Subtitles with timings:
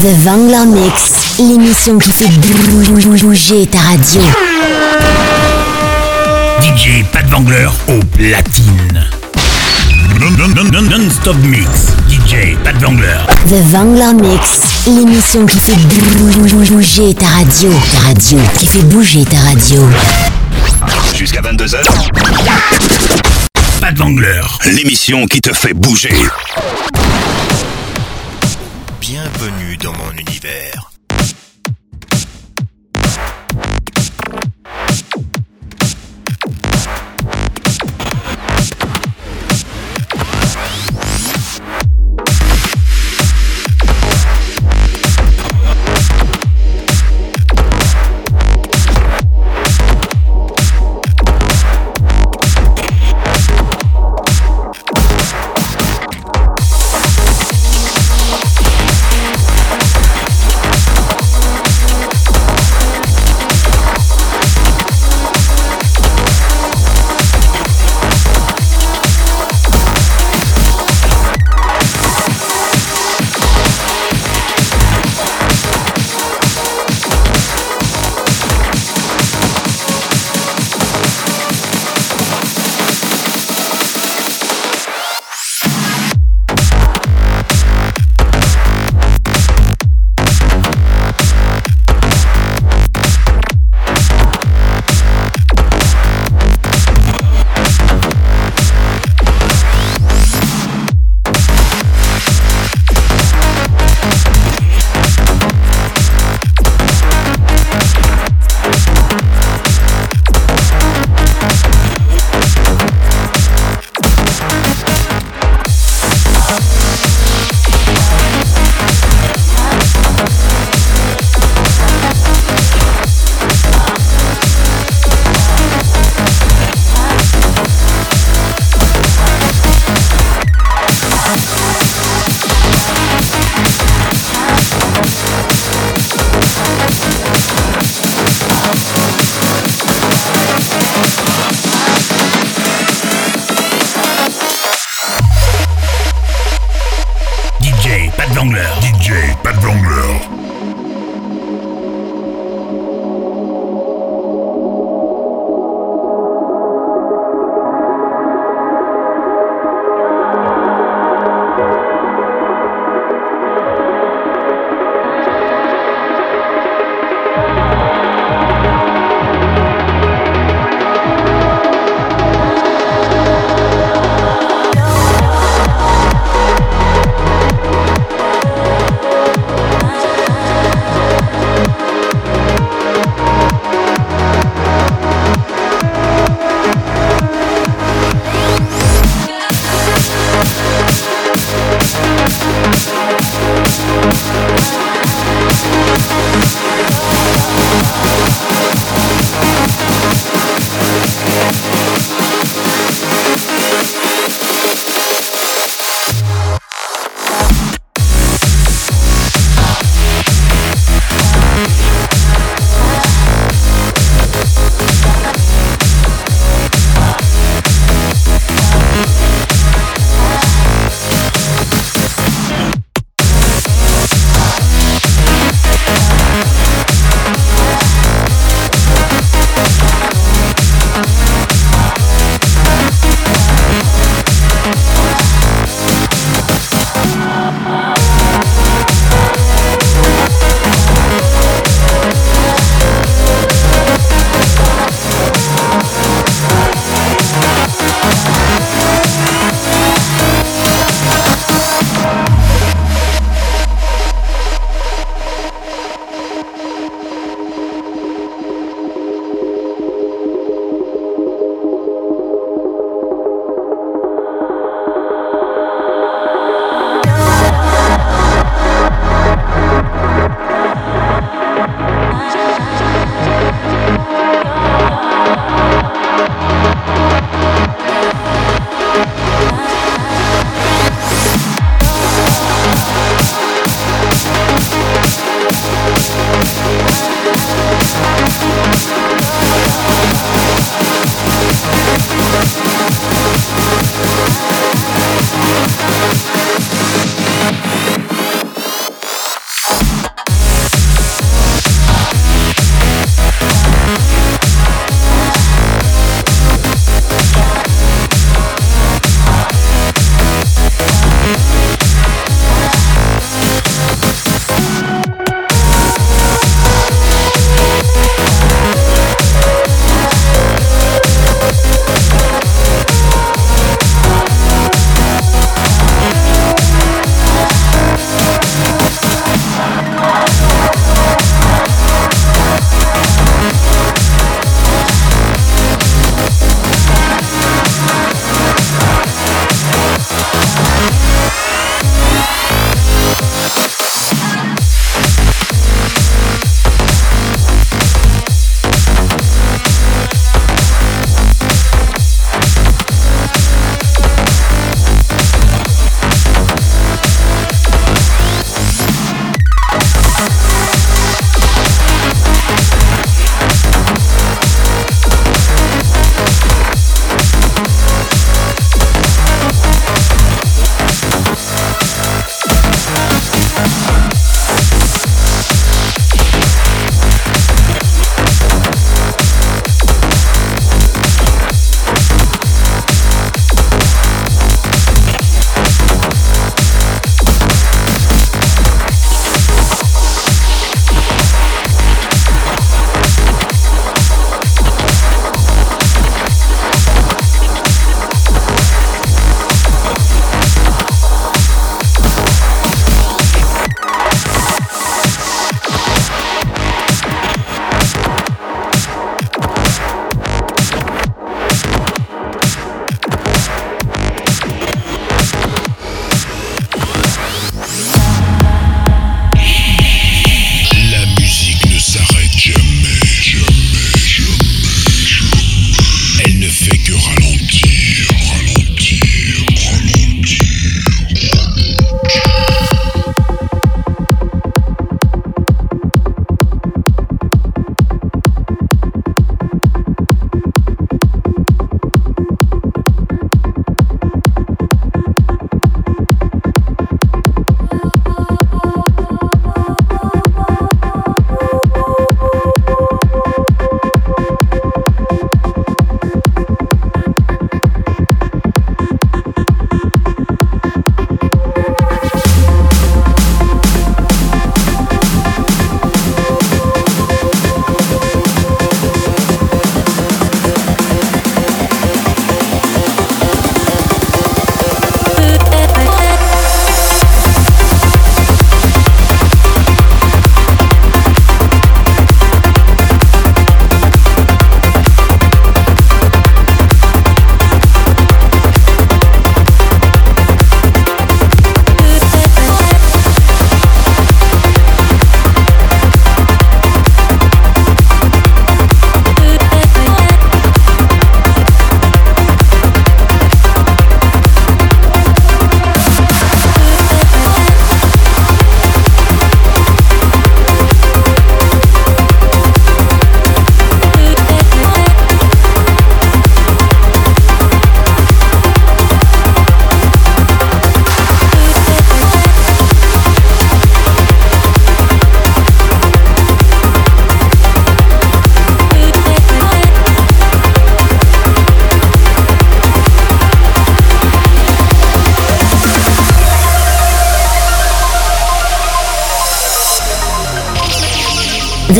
[0.00, 4.20] The Vangler Mix, l'émission qui fait bouger ta radio.
[6.60, 9.04] DJ Pat Vangler au platine.
[10.20, 11.68] Non-stop mix.
[12.08, 13.18] DJ Pat Vangler.
[13.48, 15.76] The Vangler Mix, l'émission qui fait
[16.62, 17.70] bouger ta radio.
[17.92, 19.88] Ta radio, qui fait bouger ta radio.
[21.16, 21.78] Jusqu'à 22h.
[23.80, 24.42] Pat Vangler.
[24.64, 26.14] L'émission qui te fait bouger.
[29.10, 30.87] Bienvenue dans mon univers.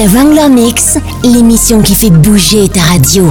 [0.08, 3.30] The Wrangler Mix, l'émission qui fait bouger ta radio.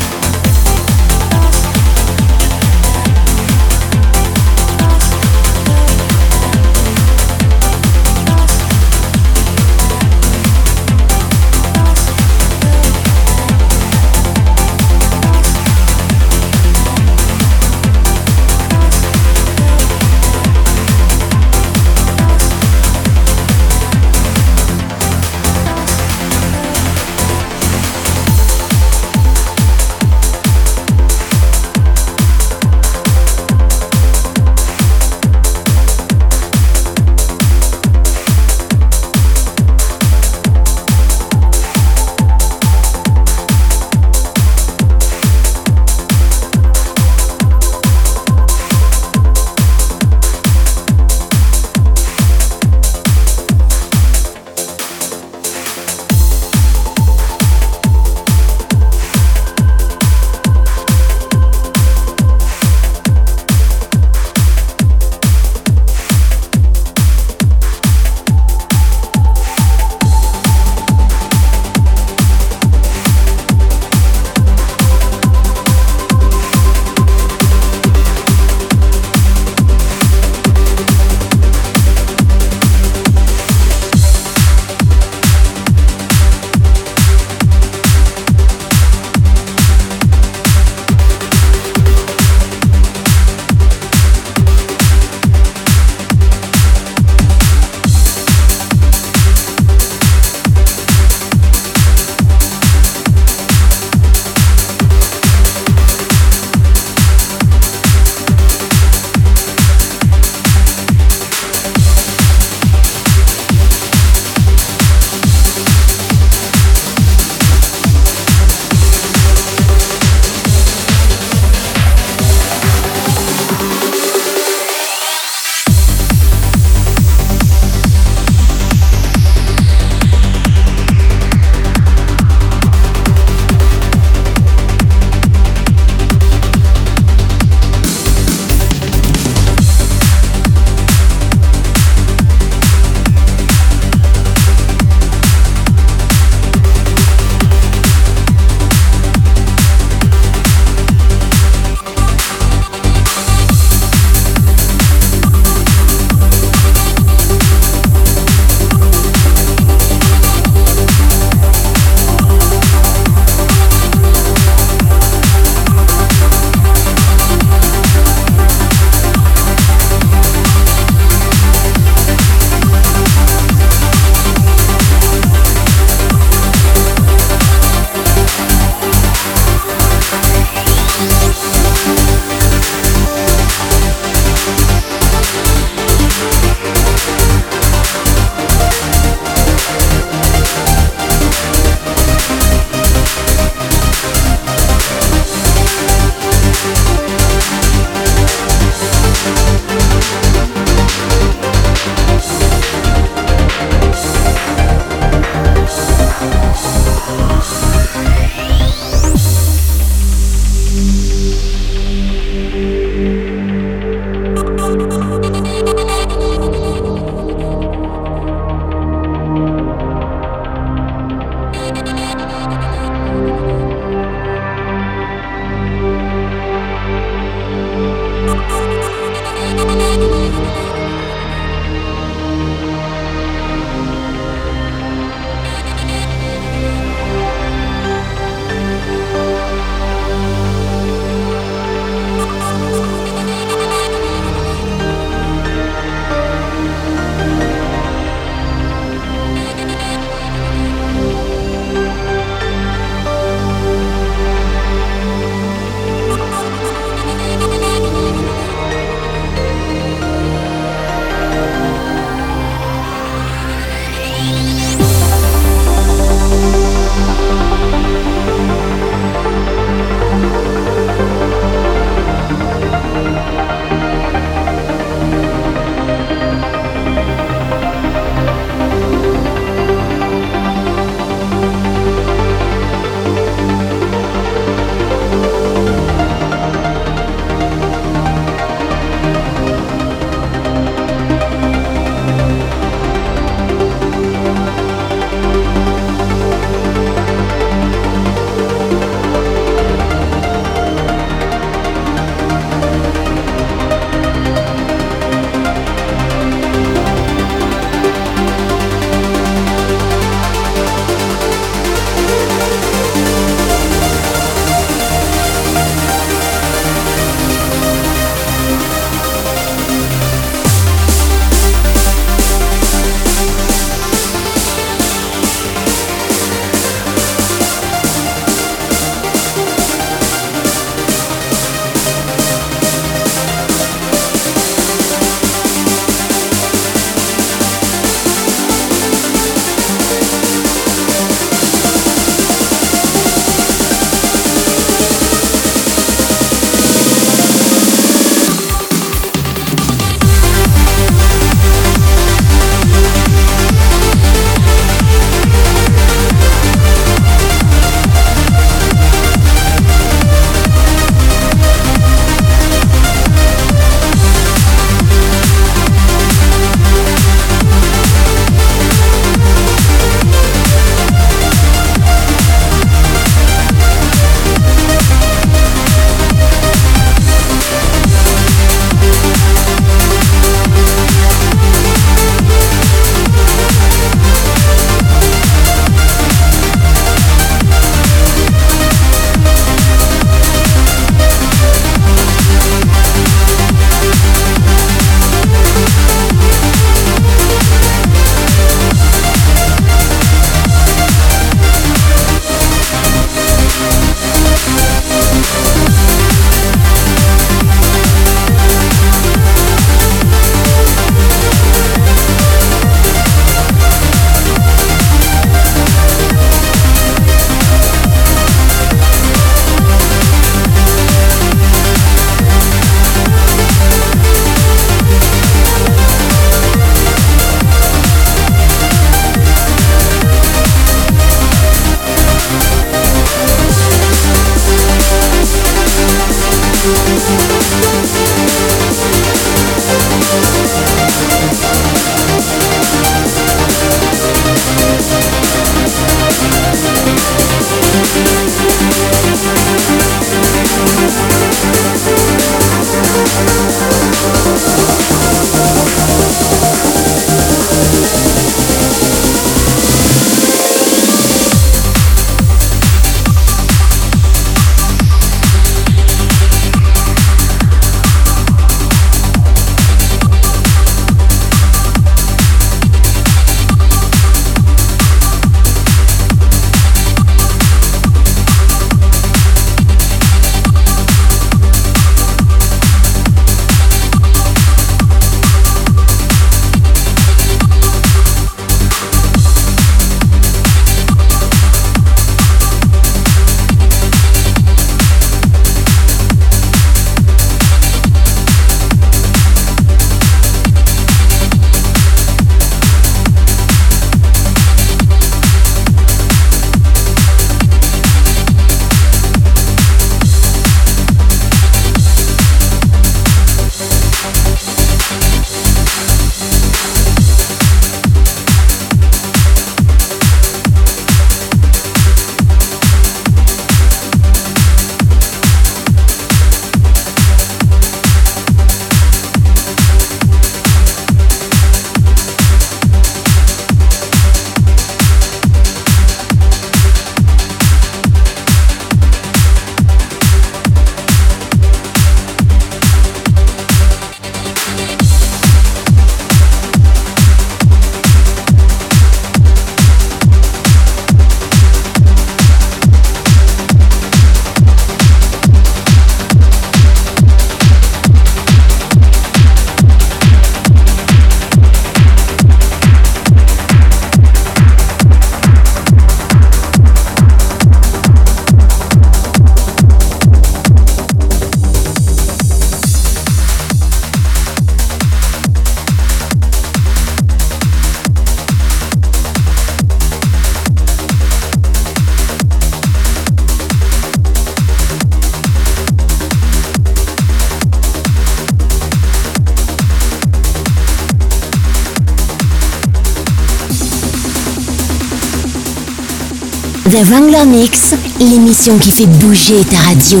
[596.84, 600.00] Wrangler Mix, l'émission qui fait bouger ta radio.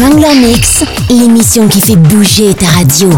[0.00, 3.10] The Wrangler Mix, l'émission qui fait bouger ta radio.